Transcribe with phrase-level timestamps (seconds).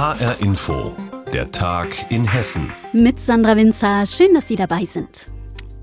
[0.00, 0.96] HR Info,
[1.30, 2.72] der Tag in Hessen.
[2.94, 5.26] Mit Sandra Winzer, schön, dass Sie dabei sind.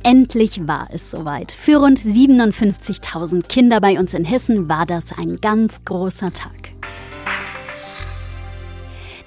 [0.02, 1.52] Endlich war es soweit.
[1.52, 6.72] Für rund 57.000 Kinder bei uns in Hessen war das ein ganz großer Tag.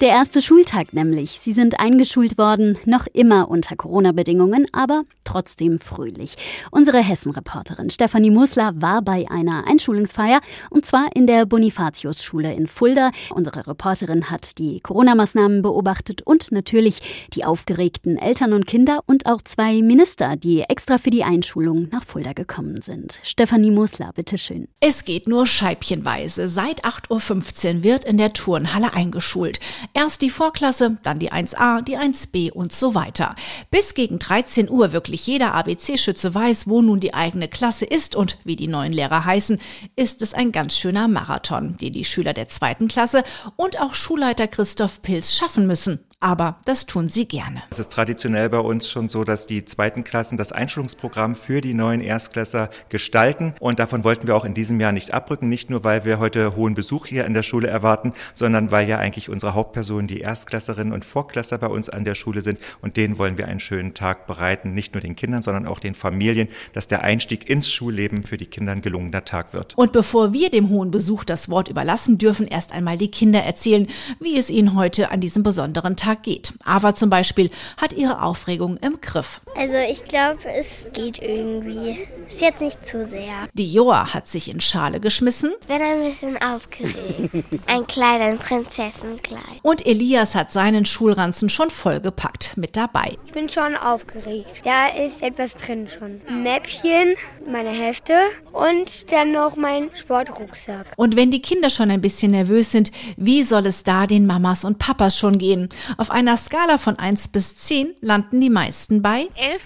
[0.01, 1.39] Der erste Schultag nämlich.
[1.39, 6.37] Sie sind eingeschult worden, noch immer unter Corona-Bedingungen, aber trotzdem fröhlich.
[6.71, 10.41] Unsere Hessen-Reporterin Stefanie Musler war bei einer Einschulungsfeier
[10.71, 13.11] und zwar in der Bonifatius-Schule in Fulda.
[13.29, 19.43] Unsere Reporterin hat die Corona-Maßnahmen beobachtet und natürlich die aufgeregten Eltern und Kinder und auch
[19.43, 23.19] zwei Minister, die extra für die Einschulung nach Fulda gekommen sind.
[23.21, 24.67] Stefanie Musler, bitteschön.
[24.79, 26.49] Es geht nur scheibchenweise.
[26.49, 29.59] Seit 8.15 Uhr wird in der Turnhalle eingeschult.
[29.93, 33.35] Erst die Vorklasse, dann die 1a, die 1b und so weiter.
[33.71, 38.37] Bis gegen 13 Uhr wirklich jeder ABC-Schütze weiß, wo nun die eigene Klasse ist und
[38.43, 39.59] wie die neuen Lehrer heißen,
[39.95, 43.23] ist es ein ganz schöner Marathon, den die Schüler der zweiten Klasse
[43.55, 47.63] und auch Schulleiter Christoph Pilz schaffen müssen aber das tun sie gerne.
[47.71, 51.73] Es ist traditionell bei uns schon so, dass die zweiten Klassen das Einschulungsprogramm für die
[51.73, 55.83] neuen Erstklässer gestalten und davon wollten wir auch in diesem Jahr nicht abrücken, nicht nur
[55.83, 59.55] weil wir heute hohen Besuch hier in der Schule erwarten, sondern weil ja eigentlich unsere
[59.55, 63.47] Hauptpersonen die Erstklässerinnen und Vorklässer bei uns an der Schule sind und denen wollen wir
[63.47, 67.49] einen schönen Tag bereiten, nicht nur den Kindern, sondern auch den Familien, dass der Einstieg
[67.49, 69.75] ins Schulleben für die Kinder ein gelungener Tag wird.
[69.75, 73.87] Und bevor wir dem hohen Besuch das Wort überlassen dürfen, erst einmal die Kinder erzählen,
[74.19, 76.53] wie es ihnen heute an diesem besonderen Tag Tag geht.
[76.65, 79.41] Ava zum Beispiel hat ihre Aufregung im Griff.
[79.55, 82.07] Also ich glaube, es geht irgendwie.
[82.29, 83.47] Ist jetzt nicht zu sehr.
[83.53, 85.53] Die Joa hat sich in Schale geschmissen.
[85.67, 87.45] Bin ein bisschen aufgeregt.
[87.67, 89.41] ein kleines Prinzessenkleid.
[89.63, 93.17] Und Elias hat seinen Schulranzen schon vollgepackt mit dabei.
[93.25, 94.61] Ich bin schon aufgeregt.
[94.63, 96.21] Da ist etwas drin schon.
[96.27, 97.15] Ein Mäppchen,
[97.49, 98.13] meine Hefte
[98.51, 100.87] und dann noch mein Sportrucksack.
[100.97, 104.63] Und wenn die Kinder schon ein bisschen nervös sind, wie soll es da den Mamas
[104.63, 105.69] und Papas schon gehen?
[106.01, 109.61] Auf einer Skala von 1 bis 10 landen die meisten bei 11.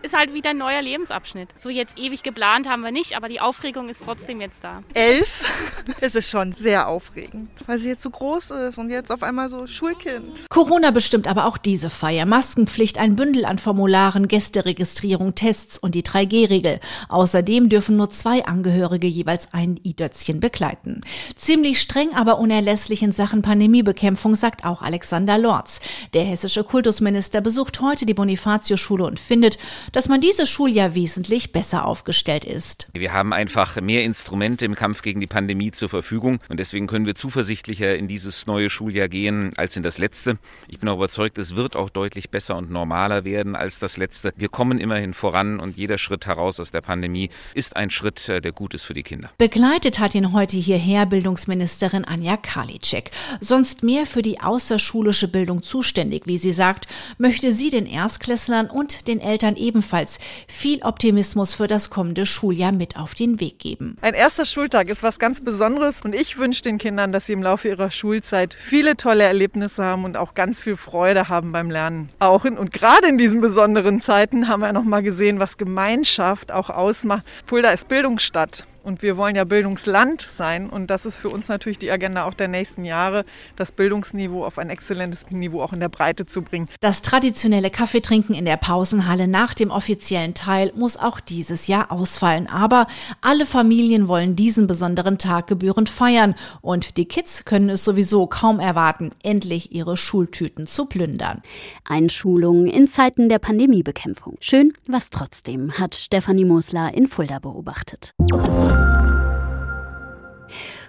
[0.02, 1.50] ist halt wieder ein neuer Lebensabschnitt.
[1.58, 4.82] So jetzt ewig geplant haben wir nicht, aber die Aufregung ist trotzdem jetzt da.
[4.94, 5.44] 11
[6.00, 9.50] ist es schon sehr aufregend, weil sie jetzt so groß ist und jetzt auf einmal
[9.50, 10.46] so Schulkind.
[10.48, 12.24] Corona bestimmt aber auch diese Feier.
[12.24, 16.80] Maskenpflicht, ein Bündel an Formularen, Gästeregistrierung, Tests und die 3G-Regel.
[17.10, 21.02] Außerdem dürfen nur zwei Angehörige jeweils ein i-Dötzchen begleiten.
[21.36, 25.80] Ziemlich streng, aber unerlässlich in Sachen Pandemiebekämpfung, sagt auch Alex Alexander Lorz.
[26.14, 29.58] Der hessische Kultusminister besucht heute die Bonifatio-Schule und findet,
[29.90, 32.86] dass man dieses Schuljahr wesentlich besser aufgestellt ist.
[32.92, 37.06] Wir haben einfach mehr Instrumente im Kampf gegen die Pandemie zur Verfügung und deswegen können
[37.06, 40.38] wir zuversichtlicher in dieses neue Schuljahr gehen als in das letzte.
[40.68, 44.32] Ich bin auch überzeugt, es wird auch deutlich besser und normaler werden als das letzte.
[44.36, 48.40] Wir kommen immerhin voran und jeder Schritt heraus aus der Pandemie ist ein Schritt, äh,
[48.40, 49.30] der gut ist für die Kinder.
[49.38, 53.10] Begleitet hat ihn heute hierher Bildungsministerin Anja Karliczek.
[53.40, 56.24] Sonst mehr für die Außerschule schulische Bildung zuständig.
[56.26, 61.88] Wie sie sagt, möchte sie den Erstklässlern und den Eltern ebenfalls viel Optimismus für das
[61.88, 63.96] kommende Schuljahr mit auf den Weg geben.
[64.02, 67.42] Ein erster Schultag ist was ganz Besonderes und ich wünsche den Kindern, dass sie im
[67.42, 72.10] Laufe ihrer Schulzeit viele tolle Erlebnisse haben und auch ganz viel Freude haben beim Lernen.
[72.18, 76.52] Auch in, und gerade in diesen besonderen Zeiten haben wir noch mal gesehen, was Gemeinschaft
[76.52, 77.24] auch ausmacht.
[77.46, 80.68] Fulda ist Bildungsstadt und wir wollen ja Bildungsland sein.
[80.70, 83.24] Und das ist für uns natürlich die Agenda auch der nächsten Jahre,
[83.56, 86.68] das Bildungsniveau auf ein exzellentes Niveau auch in der Breite zu bringen.
[86.80, 92.48] Das traditionelle Kaffeetrinken in der Pausenhalle nach dem offiziellen Teil muss auch dieses Jahr ausfallen.
[92.48, 92.86] Aber
[93.20, 96.34] alle Familien wollen diesen besonderen Tag gebührend feiern.
[96.60, 101.42] Und die Kids können es sowieso kaum erwarten, endlich ihre Schultüten zu plündern.
[101.84, 104.36] Einschulung in Zeiten der Pandemiebekämpfung.
[104.40, 108.14] Schön, was trotzdem, hat Stefanie Mosler in Fulda beobachtet.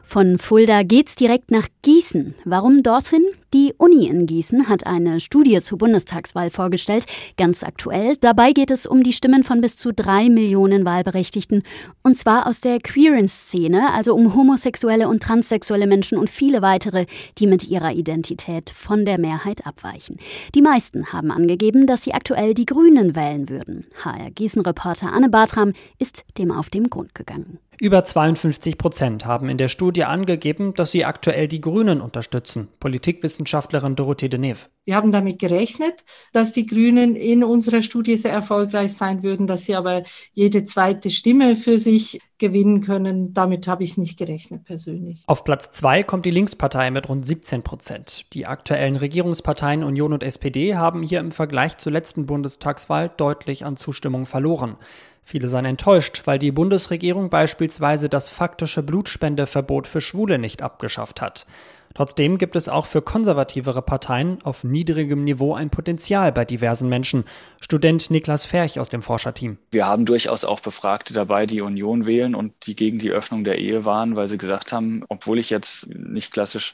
[0.03, 2.35] Von Fulda geht's direkt nach Gießen.
[2.43, 3.23] Warum dorthin?
[3.53, 8.15] Die Uni in Gießen hat eine Studie zur Bundestagswahl vorgestellt, ganz aktuell.
[8.15, 11.63] Dabei geht es um die Stimmen von bis zu drei Millionen Wahlberechtigten.
[12.01, 17.07] Und zwar aus der queeren Szene, also um homosexuelle und transsexuelle Menschen und viele weitere,
[17.39, 20.15] die mit ihrer Identität von der Mehrheit abweichen.
[20.55, 23.85] Die meisten haben angegeben, dass sie aktuell die Grünen wählen würden.
[24.01, 27.59] HR Gießen-Reporter Anne Bartram ist dem auf den Grund gegangen.
[27.81, 32.67] Über 52 Prozent haben in der Studie angegeben, dass sie aktuell die Grünen unterstützen.
[33.41, 34.69] Politikwissenschaftlerin Dorothee Deneve.
[34.85, 36.03] Wir haben damit gerechnet,
[36.33, 40.03] dass die Grünen in unserer Studie sehr erfolgreich sein würden, dass sie aber
[40.33, 43.33] jede zweite Stimme für sich gewinnen können.
[43.33, 45.23] Damit habe ich nicht gerechnet persönlich.
[45.27, 48.25] Auf Platz zwei kommt die Linkspartei mit rund 17 Prozent.
[48.33, 53.77] Die aktuellen Regierungsparteien Union und SPD haben hier im Vergleich zur letzten Bundestagswahl deutlich an
[53.77, 54.77] Zustimmung verloren.
[55.23, 61.45] Viele seien enttäuscht, weil die Bundesregierung beispielsweise das faktische Blutspendeverbot für Schwule nicht abgeschafft hat.
[61.93, 67.25] Trotzdem gibt es auch für konservativere Parteien auf niedrigem Niveau ein Potenzial bei diversen Menschen.
[67.59, 69.57] Student Niklas Ferch aus dem Forscherteam.
[69.71, 73.57] Wir haben durchaus auch Befragte dabei, die Union wählen und die gegen die Öffnung der
[73.59, 76.73] Ehe waren, weil sie gesagt haben, obwohl ich jetzt nicht klassisch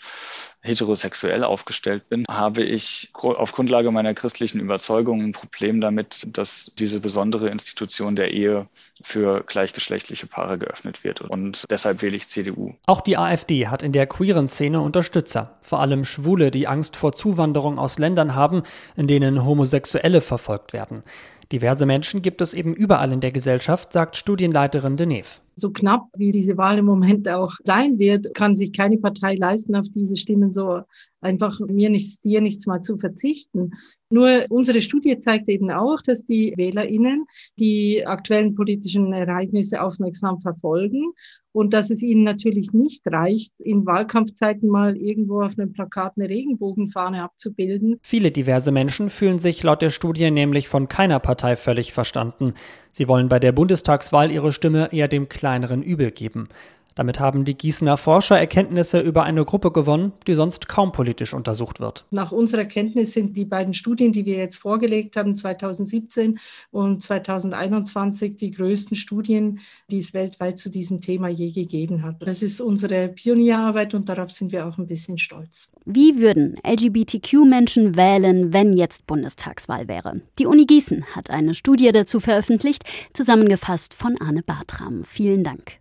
[0.68, 7.00] heterosexuell aufgestellt bin, habe ich auf Grundlage meiner christlichen Überzeugung ein Problem damit, dass diese
[7.00, 8.68] besondere Institution der Ehe
[9.02, 11.22] für gleichgeschlechtliche Paare geöffnet wird.
[11.22, 12.74] Und deshalb wähle ich CDU.
[12.86, 17.14] Auch die AfD hat in der queeren Szene Unterstützer, vor allem Schwule, die Angst vor
[17.14, 18.64] Zuwanderung aus Ländern haben,
[18.96, 21.04] in denen Homosexuelle verfolgt werden.
[21.52, 25.40] Diverse Menschen gibt es eben überall in der Gesellschaft, sagt Studienleiterin Deneve.
[25.60, 29.76] So knapp wie diese Wahl im Moment auch sein wird, kann sich keine Partei leisten,
[29.76, 30.82] auf diese Stimmen so
[31.20, 33.72] einfach mir nichts, dir nichts mal zu verzichten.
[34.10, 37.26] Nur unsere Studie zeigt eben auch, dass die WählerInnen
[37.60, 41.12] die aktuellen politischen Ereignisse aufmerksam verfolgen
[41.52, 46.30] und dass es ihnen natürlich nicht reicht, in Wahlkampfzeiten mal irgendwo auf einem Plakat eine
[46.30, 47.98] Regenbogenfahne abzubilden.
[48.04, 52.54] Viele diverse Menschen fühlen sich laut der Studie nämlich von keiner Partei völlig verstanden.
[52.98, 56.50] Sie wollen bei der Bundestagswahl ihre Stimme eher dem kleineren Übel geben.
[56.98, 61.80] Damit haben die Gießener Forscher Erkenntnisse über eine Gruppe gewonnen, die sonst kaum politisch untersucht
[61.80, 62.06] wird.
[62.10, 66.40] Nach unserer Kenntnis sind die beiden Studien, die wir jetzt vorgelegt haben, 2017
[66.72, 69.60] und 2021, die größten Studien,
[69.92, 72.16] die es weltweit zu diesem Thema je gegeben hat.
[72.20, 75.72] Das ist unsere Pionierarbeit und darauf sind wir auch ein bisschen stolz.
[75.86, 80.22] Wie würden LGBTQ-Menschen wählen, wenn jetzt Bundestagswahl wäre?
[80.40, 85.04] Die Uni Gießen hat eine Studie dazu veröffentlicht, zusammengefasst von Arne Bartram.
[85.04, 85.78] Vielen Dank.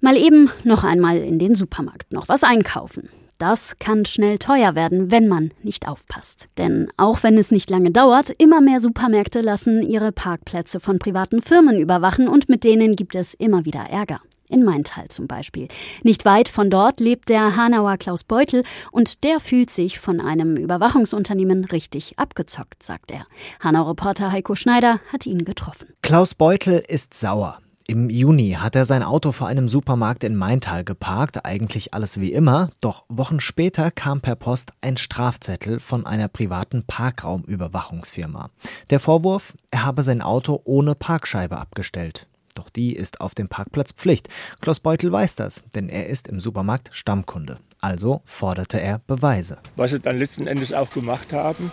[0.00, 3.08] Mal eben noch einmal in den Supermarkt noch was einkaufen.
[3.38, 6.48] Das kann schnell teuer werden, wenn man nicht aufpasst.
[6.58, 11.40] Denn auch wenn es nicht lange dauert, immer mehr Supermärkte lassen ihre Parkplätze von privaten
[11.40, 14.20] Firmen überwachen und mit denen gibt es immer wieder Ärger.
[14.50, 15.68] In Maintal zum Beispiel.
[16.02, 18.62] Nicht weit von dort lebt der Hanauer Klaus Beutel
[18.92, 23.26] und der fühlt sich von einem Überwachungsunternehmen richtig abgezockt, sagt er.
[23.60, 25.88] Hanau-Reporter Heiko Schneider hat ihn getroffen.
[26.02, 27.58] Klaus Beutel ist sauer.
[27.90, 32.34] Im Juni hat er sein Auto vor einem Supermarkt in Maintal geparkt, eigentlich alles wie
[32.34, 38.50] immer, doch Wochen später kam per Post ein Strafzettel von einer privaten Parkraumüberwachungsfirma.
[38.90, 42.26] Der Vorwurf, er habe sein Auto ohne Parkscheibe abgestellt.
[42.54, 44.28] Doch die ist auf dem Parkplatz Pflicht.
[44.60, 47.58] Klaus Beutel weiß das, denn er ist im Supermarkt Stammkunde.
[47.80, 49.60] Also forderte er Beweise.
[49.76, 51.72] Was sie dann letzten Endes auch gemacht haben,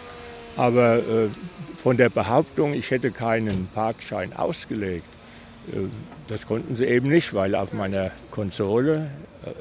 [0.55, 1.27] aber äh,
[1.75, 5.03] von der Behauptung, ich hätte keinen Parkschein ausgelegt,
[6.27, 9.09] das konnten sie eben nicht, weil auf meiner Konsole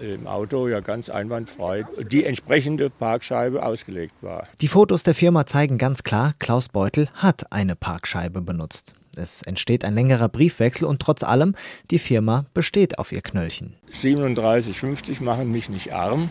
[0.01, 4.47] äh, im Auto ja ganz einwandfrei die entsprechende Parkscheibe ausgelegt war.
[4.61, 8.95] Die Fotos der Firma zeigen ganz klar, Klaus Beutel hat eine Parkscheibe benutzt.
[9.17, 11.55] Es entsteht ein längerer Briefwechsel und trotz allem,
[11.91, 13.75] die Firma besteht auf ihr Knöllchen.
[14.03, 16.31] 37,50 machen mich nicht arm,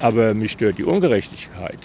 [0.00, 1.78] aber mich stört die Ungerechtigkeit.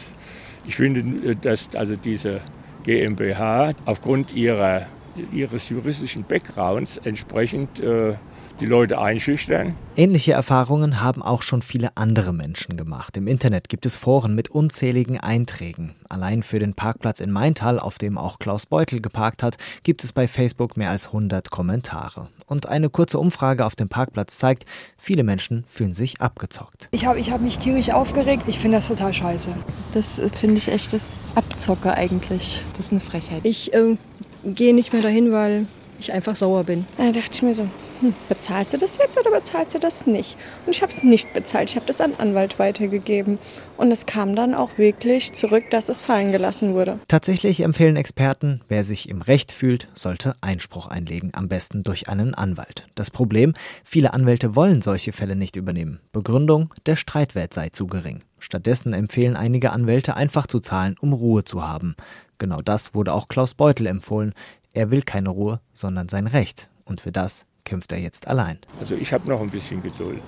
[0.65, 2.41] Ich finde, äh, dass also diese
[2.83, 4.87] GmbH aufgrund ihrer
[5.31, 8.15] ihres juristischen Backgrounds entsprechend äh,
[8.59, 9.75] die Leute einschüchtern.
[9.95, 13.17] Ähnliche Erfahrungen haben auch schon viele andere Menschen gemacht.
[13.17, 15.95] Im Internet gibt es Foren mit unzähligen Einträgen.
[16.09, 20.13] Allein für den Parkplatz in Maintal, auf dem auch Klaus Beutel geparkt hat, gibt es
[20.13, 22.29] bei Facebook mehr als 100 Kommentare.
[22.45, 24.65] Und eine kurze Umfrage auf dem Parkplatz zeigt,
[24.97, 26.89] viele Menschen fühlen sich abgezockt.
[26.91, 28.43] Ich habe ich hab mich tierisch aufgeregt.
[28.47, 29.55] Ich finde das total scheiße.
[29.93, 32.63] Das äh, finde ich echt das Abzocke eigentlich.
[32.73, 33.41] Das ist eine Frechheit.
[33.43, 33.97] Ich äh,
[34.45, 35.67] gehe nicht mehr dahin, weil
[35.99, 36.85] ich einfach sauer bin.
[36.97, 37.67] Da dachte ich mir so,
[38.01, 40.37] hm, bezahlst du das jetzt oder bezahlst du das nicht?
[40.65, 41.69] Und ich habe es nicht bezahlt.
[41.69, 43.39] Ich habe das an Anwalt weitergegeben.
[43.77, 46.99] Und es kam dann auch wirklich zurück, dass es fallen gelassen wurde.
[47.07, 52.33] Tatsächlich empfehlen Experten, wer sich im Recht fühlt, sollte Einspruch einlegen, am besten durch einen
[52.33, 52.87] Anwalt.
[52.95, 55.99] Das Problem, viele Anwälte wollen solche Fälle nicht übernehmen.
[56.11, 58.23] Begründung, der Streitwert sei zu gering.
[58.39, 61.95] Stattdessen empfehlen einige Anwälte einfach zu zahlen, um Ruhe zu haben.
[62.43, 64.33] Genau das wurde auch Klaus Beutel empfohlen.
[64.73, 66.67] Er will keine Ruhe, sondern sein Recht.
[66.83, 68.57] Und für das kämpft er jetzt allein.
[68.81, 70.21] Also ich habe noch ein bisschen Geduld.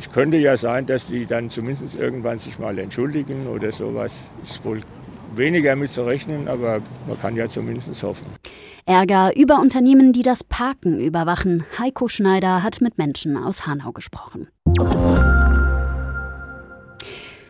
[0.00, 4.12] Es könnte ja sein, dass die dann zumindest irgendwann sich mal entschuldigen oder sowas.
[4.42, 4.80] Ist wohl
[5.36, 8.26] weniger mit zu rechnen, aber man kann ja zumindest hoffen.
[8.84, 11.64] Ärger über Unternehmen, die das Parken überwachen.
[11.78, 14.48] Heiko Schneider hat mit Menschen aus Hanau gesprochen.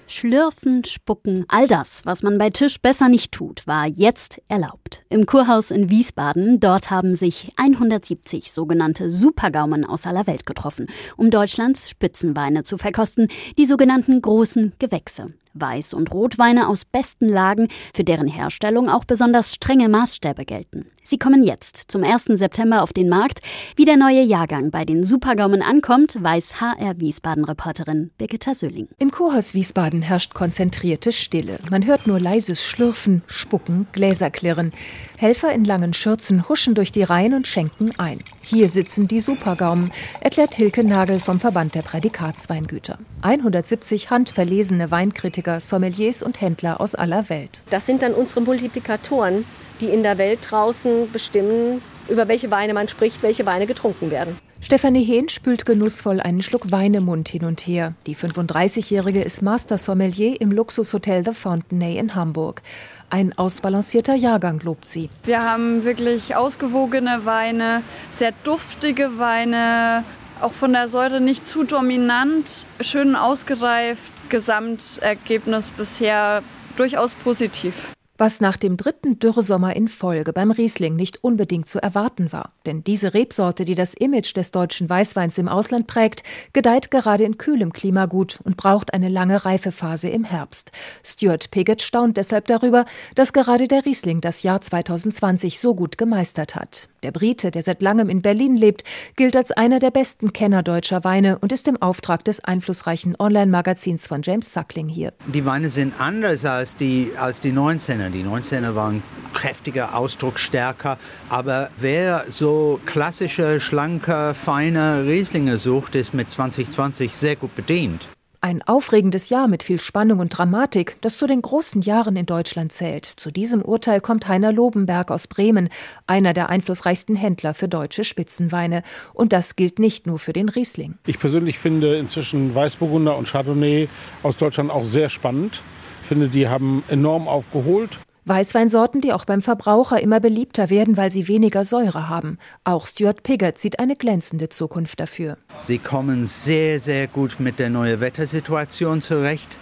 [0.06, 4.81] Schlürfen, Spucken, all das, was man bei Tisch besser nicht tut, war jetzt erlaubt.
[4.92, 5.04] Erlebt.
[5.08, 11.30] Im Kurhaus in Wiesbaden, dort haben sich 170 sogenannte Supergaumen aus aller Welt getroffen, um
[11.30, 15.32] Deutschlands Spitzenweine zu verkosten, die sogenannten großen Gewächse.
[15.54, 20.86] Weiß- und Rotweine aus besten Lagen, für deren Herstellung auch besonders strenge Maßstäbe gelten.
[21.04, 22.26] Sie kommen jetzt zum 1.
[22.34, 23.40] September auf den Markt.
[23.74, 28.88] Wie der neue Jahrgang bei den Supergaumen ankommt, weiß HR Wiesbaden-Reporterin Birgitta Sölling.
[28.98, 31.58] Im Kurhaus Wiesbaden herrscht konzentrierte Stille.
[31.70, 34.72] Man hört nur leises Schlürfen, Spucken, Gläserklirren.
[35.18, 38.18] Helfer in langen Schürzen huschen durch die Reihen und schenken ein.
[38.42, 42.98] Hier sitzen die Supergaumen, erklärt Hilke Nagel vom Verband der Prädikatsweingüter.
[43.22, 47.62] 170 handverlesene Weinkritiker, Sommeliers und Händler aus aller Welt.
[47.70, 49.44] Das sind dann unsere Multiplikatoren,
[49.80, 54.36] die in der Welt draußen bestimmen, über welche Weine man spricht, welche Weine getrunken werden.
[54.64, 57.94] Stefanie Hehn spült genussvoll einen Schluck Wein im Mund hin und her.
[58.06, 62.62] Die 35-Jährige ist Master Sommelier im Luxushotel The Fontenay in Hamburg.
[63.10, 65.10] Ein ausbalancierter Jahrgang lobt sie.
[65.24, 70.04] Wir haben wirklich ausgewogene Weine, sehr duftige Weine,
[70.40, 74.12] auch von der Säure nicht zu dominant, schön ausgereift.
[74.28, 76.42] Gesamtergebnis bisher
[76.76, 77.88] durchaus positiv
[78.22, 82.52] was nach dem dritten Dürresommer in Folge beim Riesling nicht unbedingt zu erwarten war.
[82.66, 87.36] Denn diese Rebsorte, die das Image des deutschen Weißweins im Ausland prägt, gedeiht gerade in
[87.36, 90.70] kühlem Klima gut und braucht eine lange Reifephase im Herbst.
[91.02, 92.84] Stuart Piggott staunt deshalb darüber,
[93.16, 96.88] dass gerade der Riesling das Jahr 2020 so gut gemeistert hat.
[97.02, 98.84] Der Brite, der seit langem in Berlin lebt,
[99.16, 104.06] gilt als einer der besten Kenner deutscher Weine und ist im Auftrag des einflussreichen Online-Magazins
[104.06, 105.12] von James Suckling hier.
[105.26, 108.10] Die Weine sind anders als die, als die 19er.
[108.10, 109.02] Die 19er waren
[109.34, 110.96] kräftiger, ausdrucksstärker.
[111.28, 118.06] Aber wer so klassische, schlanke, feine Rieslinge sucht, ist mit 2020 sehr gut bedient.
[118.44, 122.72] Ein aufregendes Jahr mit viel Spannung und Dramatik, das zu den großen Jahren in Deutschland
[122.72, 123.12] zählt.
[123.16, 125.68] Zu diesem Urteil kommt Heiner Lobenberg aus Bremen,
[126.08, 128.82] einer der einflussreichsten Händler für deutsche Spitzenweine.
[129.14, 130.98] Und das gilt nicht nur für den Riesling.
[131.06, 133.88] Ich persönlich finde inzwischen Weißburgunder und Chardonnay
[134.24, 135.60] aus Deutschland auch sehr spannend.
[136.00, 138.00] Ich finde, die haben enorm aufgeholt.
[138.24, 142.38] Weißweinsorten, die auch beim Verbraucher immer beliebter werden, weil sie weniger Säure haben.
[142.64, 145.38] Auch Stuart Piggott sieht eine glänzende Zukunft dafür.
[145.58, 149.58] Sie kommen sehr, sehr gut mit der neuen Wettersituation zurecht.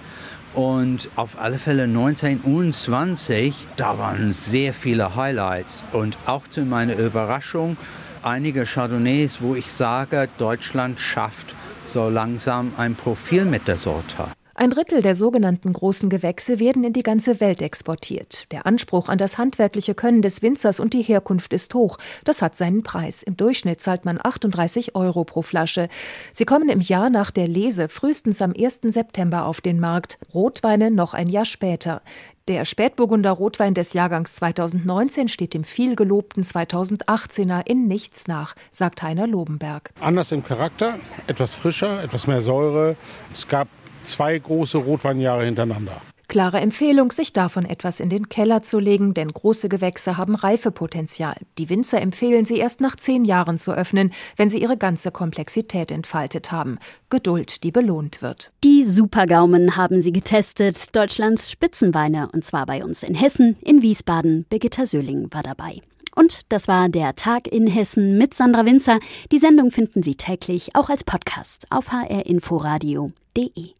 [0.53, 5.85] Und auf alle Fälle 19 und 20, da waren sehr viele Highlights.
[5.93, 7.77] Und auch zu meiner Überraschung,
[8.23, 11.55] einige Chardonnays, wo ich sage, Deutschland schafft
[11.87, 14.25] so langsam ein Profil mit der Sorte.
[14.61, 18.45] Ein Drittel der sogenannten großen Gewächse werden in die ganze Welt exportiert.
[18.53, 21.97] Der Anspruch an das handwerkliche Können des Winzers und die Herkunft ist hoch.
[22.27, 23.23] Das hat seinen Preis.
[23.23, 25.89] Im Durchschnitt zahlt man 38 Euro pro Flasche.
[26.33, 28.81] Sie kommen im Jahr nach der Lese frühestens am 1.
[28.83, 30.19] September auf den Markt.
[30.35, 32.03] Rotweine noch ein Jahr später.
[32.47, 39.27] Der Spätburgunder Rotwein des Jahrgangs 2019 steht dem vielgelobten 2018er in nichts nach, sagt Heiner
[39.27, 39.93] Lobenberg.
[40.01, 40.99] Anders im Charakter,
[41.29, 42.97] etwas frischer, etwas mehr Säure.
[43.33, 43.69] Es gab
[44.03, 46.01] zwei große Rotweinjahre hintereinander.
[46.31, 51.35] Klare Empfehlung, sich davon etwas in den Keller zu legen, denn große Gewächse haben Reifepotenzial.
[51.59, 55.91] Die Winzer empfehlen sie erst nach zehn Jahren zu öffnen, wenn sie ihre ganze Komplexität
[55.91, 56.79] entfaltet haben.
[57.09, 58.53] Geduld, die belohnt wird.
[58.63, 64.47] Die Supergaumen haben sie getestet, Deutschlands Spitzenweine, und zwar bei uns in Hessen, in Wiesbaden.
[64.49, 65.83] Birgitta Söhling war dabei.
[66.15, 69.01] Und das war der Tag in Hessen mit Sandra Winzer.
[69.33, 73.80] Die Sendung finden Sie täglich auch als Podcast auf hrinforadio.de.